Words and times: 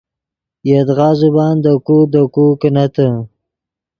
یدغا 0.69 1.09
زبان 1.21 1.55
دے 1.63 1.73
کو 1.85 1.97
دے 2.11 2.23
کو 2.33 2.45
کینتے 2.61 3.07